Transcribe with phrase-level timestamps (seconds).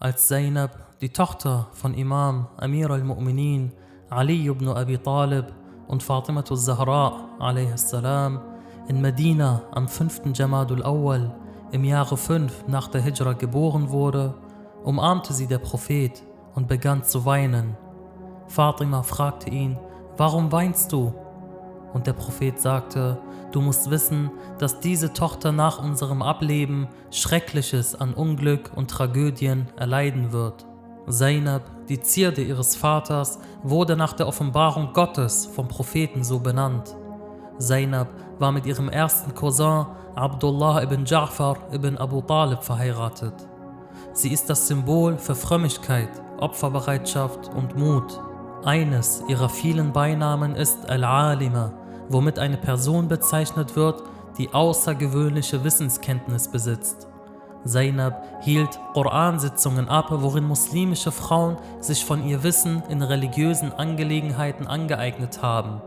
[0.00, 3.72] Als Zainab, die Tochter von Imam Amir al-Mu'minin
[4.08, 5.46] Ali ibn Abi Talib
[5.88, 7.92] und Fatima al-Zahra a.s.
[8.86, 10.20] in Medina am 5.
[10.34, 11.34] Jamadul Awwal
[11.72, 14.34] im Jahre 5 nach der Hijra geboren wurde,
[14.84, 16.22] umarmte sie der Prophet
[16.54, 17.76] und begann zu weinen.
[18.46, 19.80] Fatima fragte ihn,
[20.16, 21.12] warum weinst du?
[21.92, 23.18] Und der Prophet sagte,
[23.52, 30.32] du musst wissen, dass diese Tochter nach unserem Ableben Schreckliches an Unglück und Tragödien erleiden
[30.32, 30.66] wird.
[31.08, 36.94] Zainab, die Zierde ihres Vaters, wurde nach der Offenbarung Gottes vom Propheten so benannt.
[37.58, 38.08] Zainab
[38.38, 43.34] war mit ihrem ersten Cousin Abdullah ibn Ja'far ibn Abu Talib verheiratet.
[44.12, 48.20] Sie ist das Symbol für Frömmigkeit, Opferbereitschaft und Mut.
[48.64, 51.72] Eines ihrer vielen Beinamen ist Al-Alima,
[52.08, 54.02] womit eine Person bezeichnet wird,
[54.38, 57.08] die außergewöhnliche Wissenskenntnis besitzt.
[57.64, 65.42] Zainab hielt Koransitzungen ab, worin muslimische Frauen sich von ihr Wissen in religiösen Angelegenheiten angeeignet
[65.42, 65.82] haben.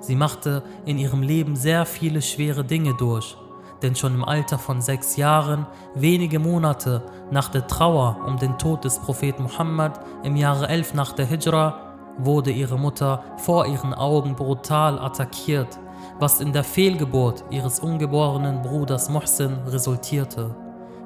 [0.00, 3.36] Sie machte in ihrem Leben sehr viele schwere Dinge durch,
[3.82, 8.84] denn schon im Alter von sechs Jahren, wenige Monate nach der Trauer um den Tod
[8.84, 14.34] des Propheten Muhammad im Jahre 11 nach der Hijra, wurde ihre Mutter vor ihren Augen
[14.34, 15.78] brutal attackiert,
[16.18, 20.54] was in der Fehlgeburt ihres ungeborenen Bruders Mohsin resultierte.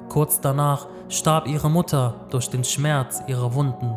[0.09, 3.95] Kurz danach starb ihre Mutter durch den Schmerz ihrer Wunden.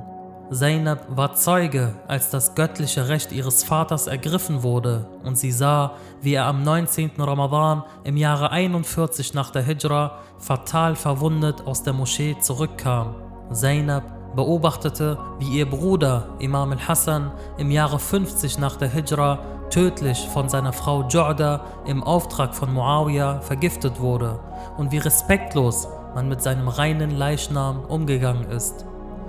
[0.53, 6.34] Zainab war Zeuge, als das göttliche Recht ihres Vaters ergriffen wurde und sie sah, wie
[6.34, 7.12] er am 19.
[7.19, 13.14] Ramadan im Jahre 41 nach der Hijra fatal verwundet aus der Moschee zurückkam.
[13.53, 19.39] Zainab beobachtete, wie ihr Bruder Imam al-Hassan im Jahre 50 nach der Hijra
[19.70, 24.41] tödlich von seiner Frau Ju'da im Auftrag von Muawiyah vergiftet wurde
[24.77, 28.84] und wie respektlos man mit seinem reinen Leichnam umgegangen ist.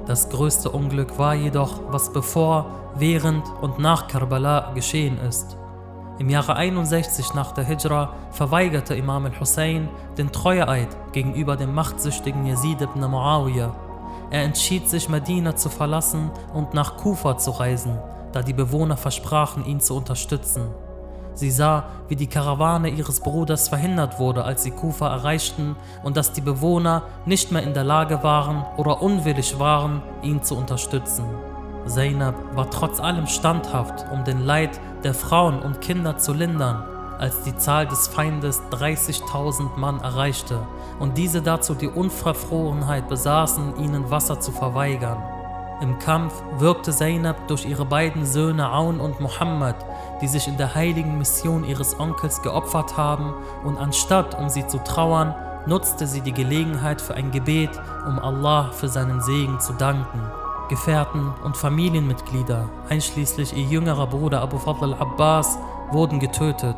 [0.08, 2.66] Das größte Unglück war jedoch, was bevor,
[2.96, 5.58] während und nach Karbala geschehen ist.
[6.18, 12.82] Im Jahre 61 nach der Hijra verweigerte Imam al-Hussein den Treueeid gegenüber dem machtsüchtigen Yazid
[12.82, 13.74] ibn Muawiyah
[14.32, 18.00] er entschied sich, Medina zu verlassen und nach Kufa zu reisen,
[18.32, 20.68] da die Bewohner versprachen, ihn zu unterstützen.
[21.34, 26.34] Sie sah, wie die Karawane ihres Bruders verhindert wurde, als sie Kufa erreichten und dass
[26.34, 31.26] die Bewohner nicht mehr in der Lage waren oder unwillig waren, ihn zu unterstützen.
[31.86, 36.84] Zainab war trotz allem standhaft, um den Leid der Frauen und Kinder zu lindern
[37.22, 40.60] als die Zahl des Feindes 30.000 Mann erreichte
[41.00, 45.22] und diese dazu die Unverfrorenheit besaßen, ihnen Wasser zu verweigern.
[45.82, 49.76] Im Kampf wirkte Zainab durch ihre beiden Söhne Aun und Muhammad,
[50.22, 53.34] die sich in der heiligen Mission ihres Onkels geopfert haben,
[53.64, 55.36] und anstatt um sie zu trauern,
[55.68, 57.72] nutzte sie die Gelegenheit für ein Gebet,
[58.08, 60.22] um Allah für seinen Segen zu danken.
[60.70, 65.58] Gefährten und Familienmitglieder, einschließlich ihr jüngerer Bruder Abu Fadl al-Abbas,
[65.92, 66.78] wurden getötet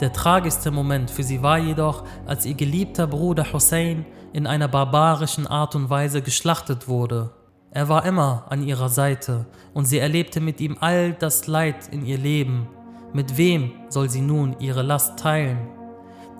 [0.00, 5.46] der tragischste Moment für sie war jedoch, als ihr geliebter Bruder Hussein in einer barbarischen
[5.46, 7.30] Art und Weise geschlachtet wurde.
[7.70, 12.04] Er war immer an ihrer Seite und sie erlebte mit ihm all das Leid in
[12.04, 12.68] ihr Leben.
[13.12, 15.58] Mit wem soll sie nun ihre Last teilen?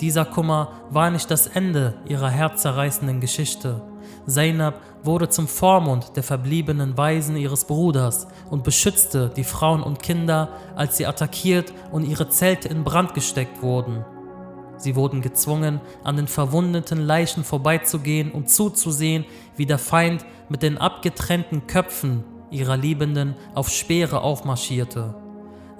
[0.01, 3.83] Dieser Kummer war nicht das Ende ihrer herzzerreißenden Geschichte.
[4.27, 10.49] Zainab wurde zum Vormund der verbliebenen Weisen ihres Bruders und beschützte die Frauen und Kinder,
[10.77, 14.05] als sie attackiert und ihre Zelte in Brand gesteckt wurden.
[14.77, 19.25] Sie wurden gezwungen, an den verwundeten Leichen vorbeizugehen und zuzusehen,
[19.57, 25.15] wie der Feind mit den abgetrennten Köpfen ihrer Liebenden auf Speere aufmarschierte.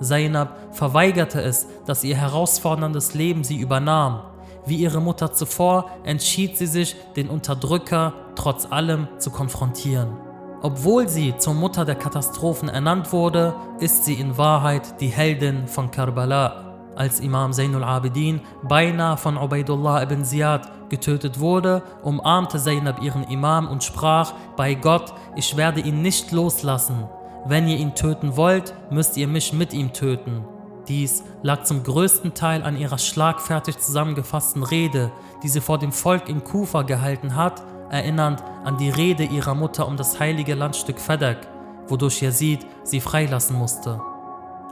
[0.01, 4.34] Zainab verweigerte es, dass ihr herausforderndes Leben sie übernahm
[4.67, 10.17] wie ihre Mutter zuvor entschied sie sich, den Unterdrücker trotz allem zu konfrontieren.
[10.63, 15.91] Obwohl sie zur Mutter der Katastrophen ernannt wurde, ist sie in Wahrheit die Heldin von
[15.91, 16.65] Karbala.
[16.97, 23.69] Als Imam Zainul Abidin beinahe von Ubaidullah ibn Ziyad getötet wurde, umarmte Zainab ihren Imam
[23.69, 27.09] und sprach, bei Gott, ich werde ihn nicht loslassen.
[27.47, 30.45] Wenn ihr ihn töten wollt, müsst ihr mich mit ihm töten.
[30.89, 35.11] Dies lag zum größten Teil an ihrer schlagfertig zusammengefassten Rede,
[35.43, 39.87] die sie vor dem Volk in Kufa gehalten hat, erinnernd an die Rede ihrer Mutter
[39.87, 41.47] um das heilige Landstück Fadak,
[41.89, 44.01] wodurch Yazid sie freilassen musste.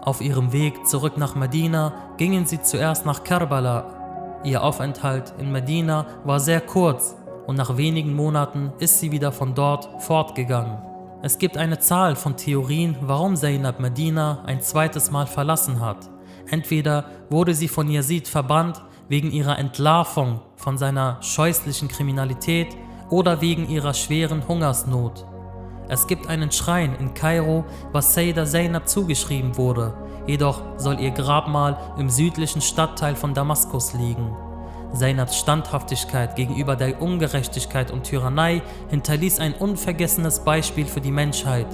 [0.02, 4.40] Auf ihrem Weg zurück nach Medina gingen sie zuerst nach Karbala.
[4.44, 7.16] Ihr Aufenthalt in Medina war sehr kurz
[7.46, 10.91] und nach wenigen Monaten ist sie wieder von dort fortgegangen.
[11.24, 16.10] Es gibt eine Zahl von Theorien, warum Zainab Medina ein zweites Mal verlassen hat.
[16.50, 22.76] Entweder wurde sie von Yazid verbannt wegen ihrer Entlarvung von seiner scheußlichen Kriminalität
[23.08, 25.24] oder wegen ihrer schweren Hungersnot.
[25.88, 29.94] Es gibt einen Schrein in Kairo, was Sayyidah Zainab zugeschrieben wurde,
[30.26, 34.34] jedoch soll ihr Grabmal im südlichen Stadtteil von Damaskus liegen.
[34.94, 41.66] Zainabs Standhaftigkeit gegenüber der Ungerechtigkeit und Tyrannei hinterließ ein unvergessenes Beispiel für die Menschheit.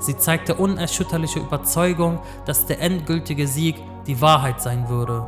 [0.00, 3.76] Sie zeigte unerschütterliche Überzeugung, dass der endgültige Sieg
[4.06, 5.26] die Wahrheit sein würde.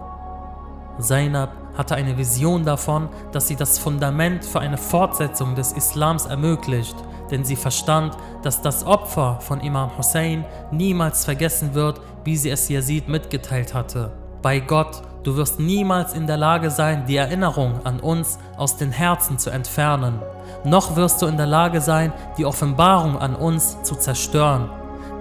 [0.98, 6.96] Zainab hatte eine Vision davon, dass sie das Fundament für eine Fortsetzung des Islams ermöglicht,
[7.30, 12.68] denn sie verstand, dass das Opfer von Imam Hussein niemals vergessen wird, wie sie es
[12.68, 14.12] Yazid mitgeteilt hatte.
[14.42, 18.92] Bei Gott, du wirst niemals in der Lage sein, die Erinnerung an uns aus den
[18.92, 20.20] Herzen zu entfernen,
[20.64, 24.68] noch wirst du in der Lage sein, die Offenbarung an uns zu zerstören.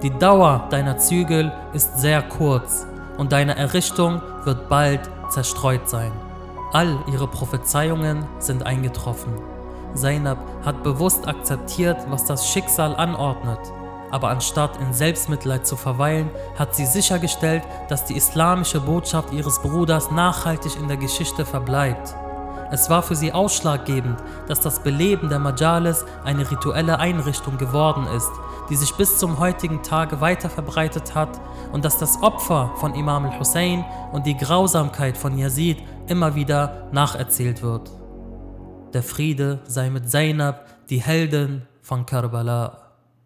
[0.02, 2.86] Die Dauer deiner Zügel ist sehr kurz
[3.18, 5.00] und deine Errichtung wird bald
[5.30, 6.12] zerstreut sein.
[6.72, 9.32] All ihre Prophezeiungen sind eingetroffen.
[9.94, 13.60] Zainab hat bewusst akzeptiert, was das Schicksal anordnet,
[14.12, 20.10] aber anstatt in Selbstmitleid zu verweilen, hat sie sichergestellt, dass die islamische Botschaft ihres Bruders
[20.10, 22.14] nachhaltig in der Geschichte verbleibt.
[22.70, 24.18] Es war für sie ausschlaggebend,
[24.48, 28.30] dass das Beleben der Majalis eine rituelle Einrichtung geworden ist,
[28.70, 31.40] die sich bis zum heutigen Tage weiter verbreitet hat
[31.72, 37.62] und dass das Opfer von Imam al-Hussein und die Grausamkeit von Yazid immer wieder nacherzählt
[37.62, 37.90] wird.
[38.92, 42.81] Der Friede sei mit Zainab, die Heldin von Karbala.